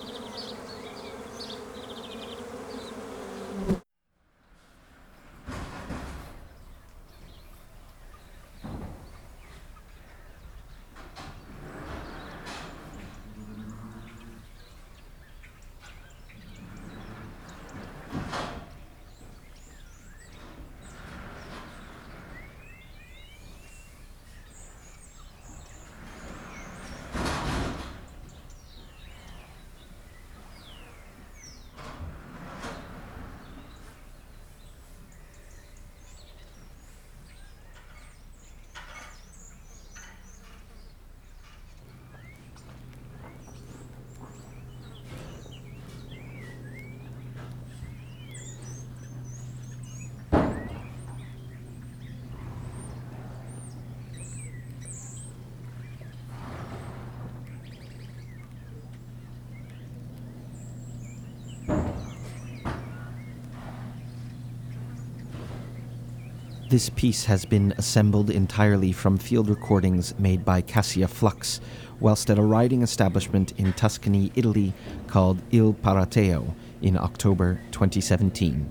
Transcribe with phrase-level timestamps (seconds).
[66.68, 71.62] This piece has been assembled entirely from field recordings made by Kassia Flux
[72.00, 74.74] whilst at a riding establishment in Tuscany, Italy
[75.06, 78.68] called Il Parateo in October 2017.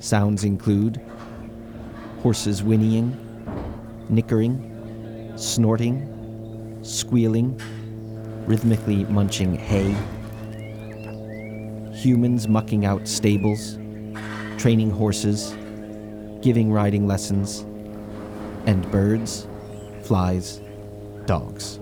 [0.00, 1.00] Sounds include
[2.20, 3.16] horses whinnying,
[4.08, 7.60] nickering, snorting, squealing,
[8.44, 9.94] rhythmically munching hay,
[11.94, 13.78] humans mucking out stables,
[14.58, 15.54] training horses,
[16.40, 17.60] giving riding lessons,
[18.66, 19.46] and birds,
[20.02, 20.60] flies,
[21.26, 21.77] dogs.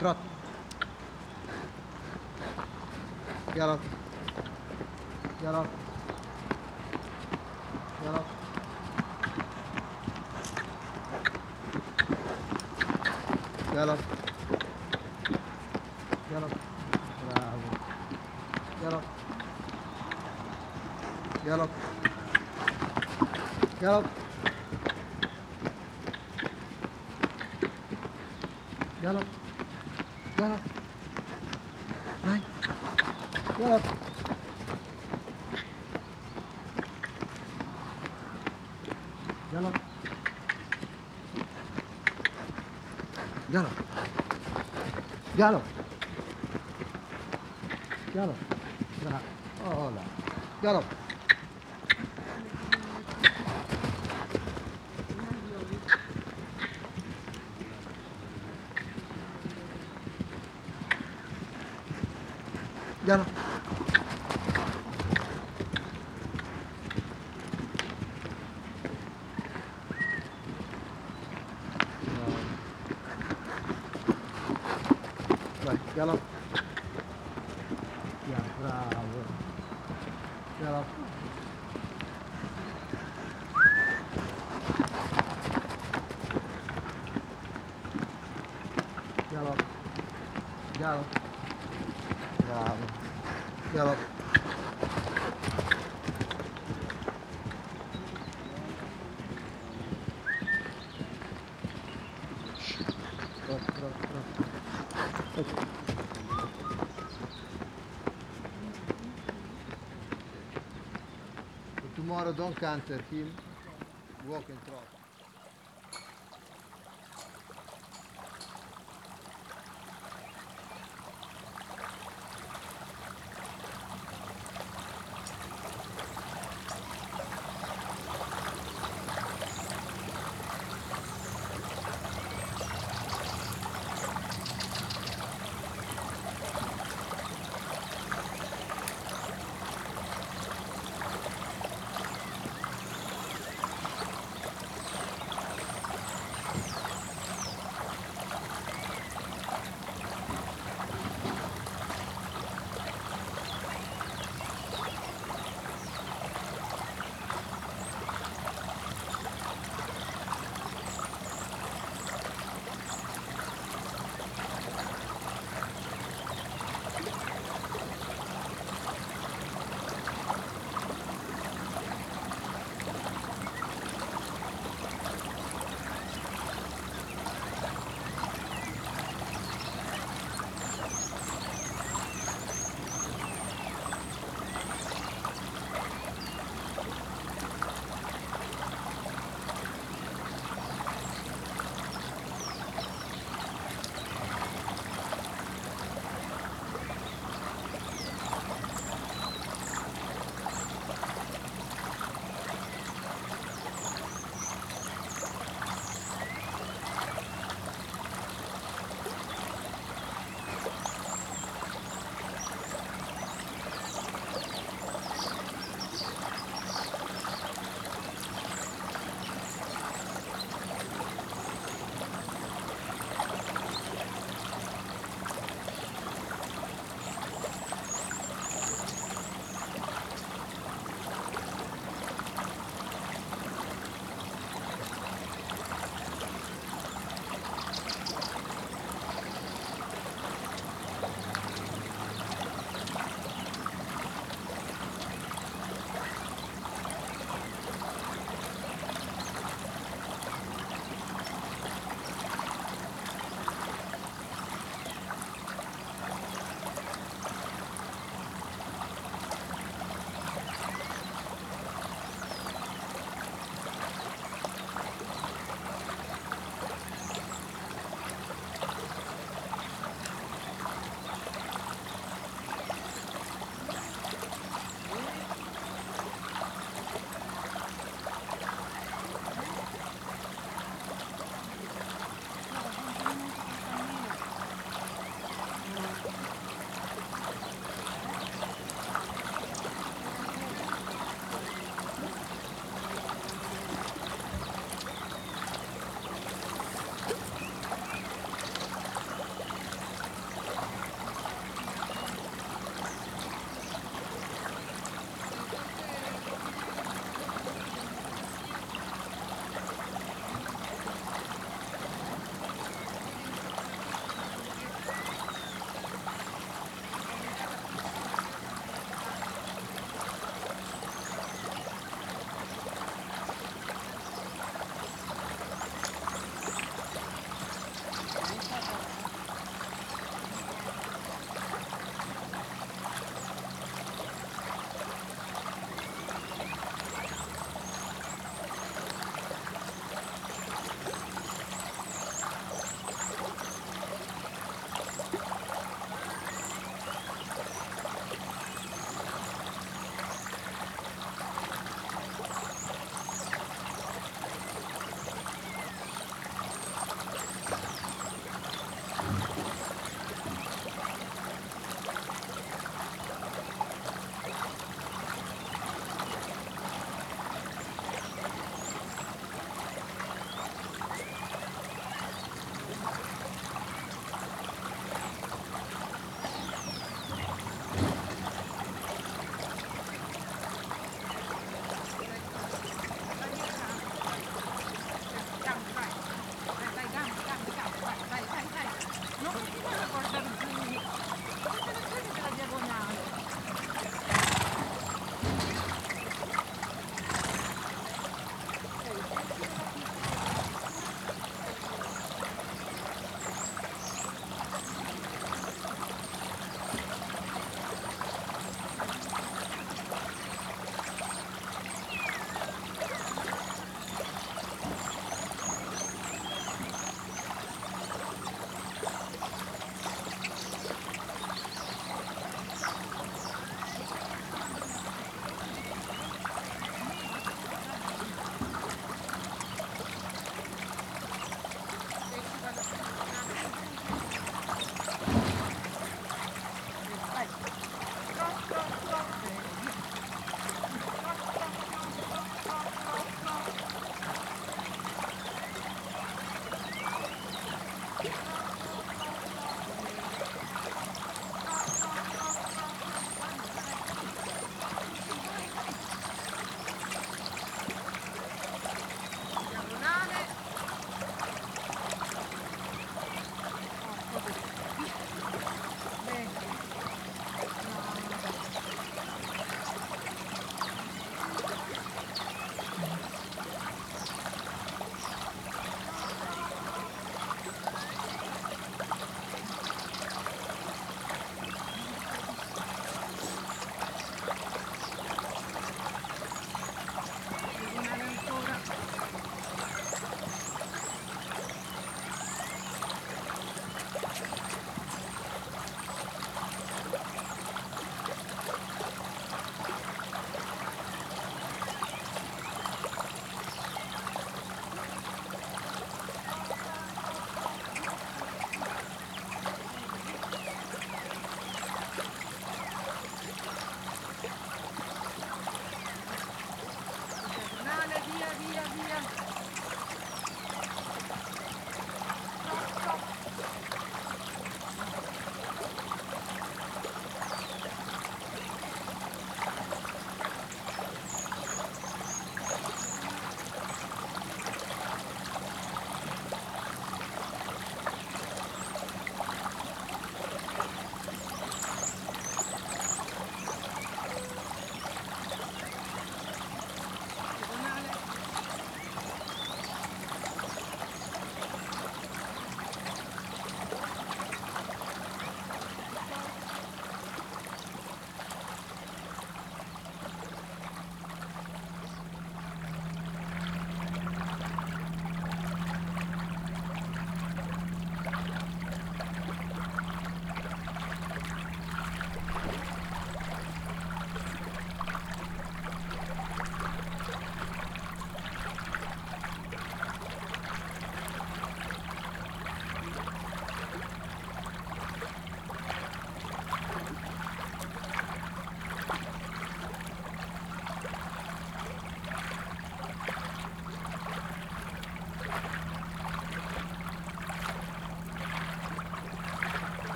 [0.00, 0.16] ترات
[3.56, 3.80] يا رب.
[5.44, 5.66] يا رب.
[8.04, 8.24] يا رب.
[13.74, 13.98] يا رب.
[16.32, 16.50] يا رب.
[17.28, 17.60] برافو
[18.84, 19.02] يا رب.
[21.46, 21.68] يا رب.
[23.82, 24.04] يا رب.
[29.02, 29.39] يا رب.
[30.40, 30.54] やろ
[43.52, 43.70] やろ
[45.36, 45.62] やろ
[48.14, 48.34] やろ
[49.04, 49.12] や
[49.76, 50.02] ろ
[50.62, 50.99] やろ
[112.36, 113.49] Don't canter him.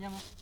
[0.00, 0.39] Llamo.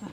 [0.00, 0.12] aiuta.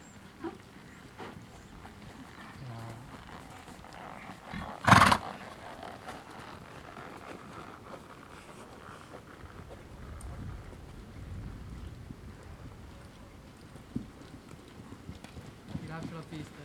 [15.79, 16.59] Ti lascio la pista.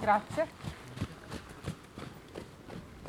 [0.00, 0.48] Grazie.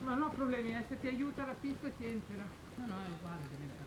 [0.01, 2.43] Ma no problemi, eh, se ti aiuta la pista ti entra.
[2.75, 3.86] No, no, è uguale.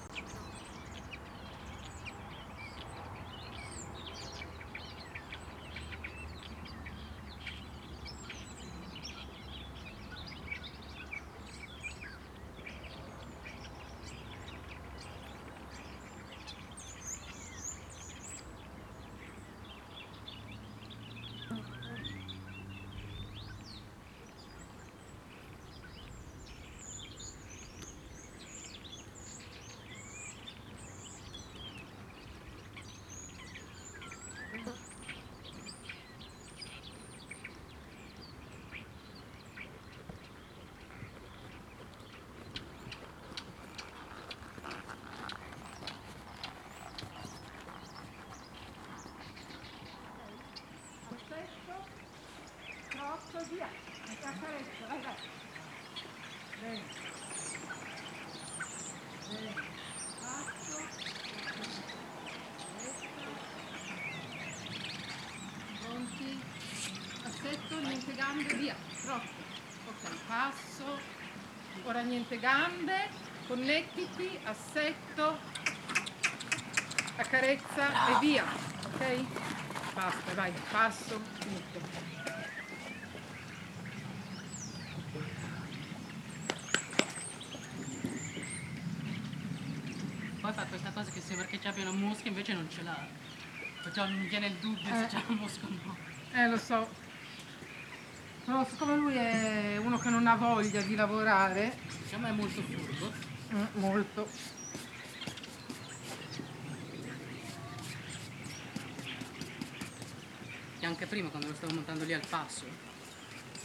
[72.01, 73.09] Ora niente gambe.
[73.45, 75.37] Connettiti, assetto.
[77.15, 78.43] Accarezza e via.
[78.85, 79.23] Ok?
[79.93, 80.51] Basta, vai.
[80.71, 81.79] Passo, finito.
[90.41, 93.07] Poi fa questa cosa che sembra che ci abbia una mosca, invece non ce l'ha.
[93.83, 95.07] Perciò mi viene il dubbio se Eh.
[95.07, 95.97] c'è una mosca o no.
[96.33, 97.00] Eh, lo so.
[98.51, 101.73] Però siccome lui è uno che non ha voglia di lavorare,
[102.03, 103.09] Diciamo è molto furbo.
[103.53, 104.27] mm, molto.
[110.79, 112.65] E anche prima quando lo stavo montando lì al passo,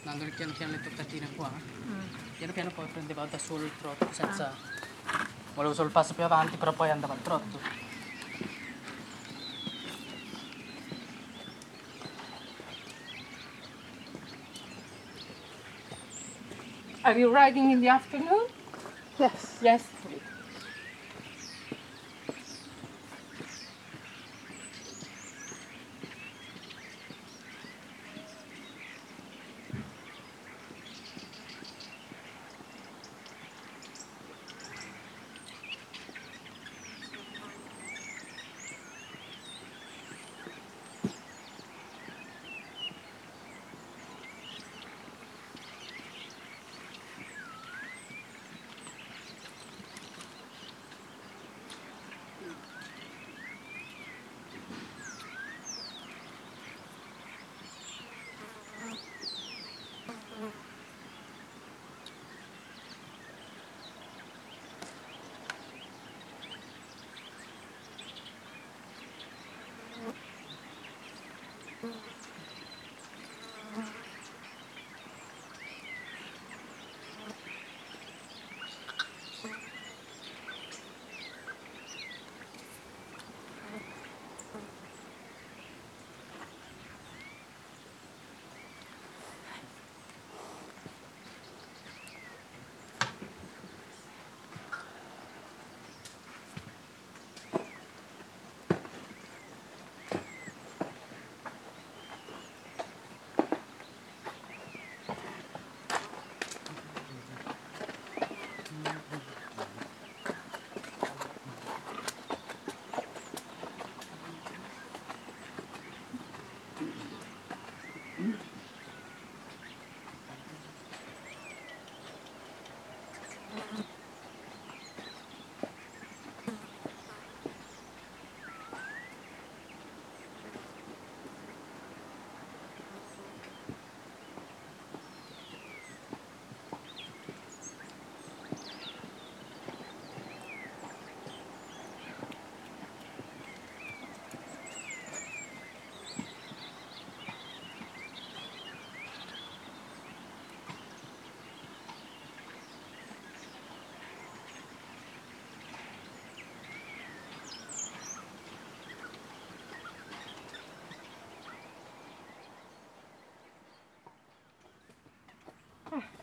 [0.05, 1.51] dandogli piano piano le toccatine qua,
[2.37, 4.55] piano piano poi prendeva da solo il trotto, senza...
[5.55, 7.59] Volevo solo il passo più avanti, però poi andava al trotto.
[17.07, 18.47] Are you riding in the afternoon?
[19.17, 19.61] Yes.
[19.63, 19.96] Yes.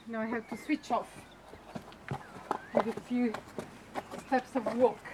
[0.08, 1.10] Now I have to switch off
[2.74, 3.36] with a few
[4.28, 5.13] steps of walk.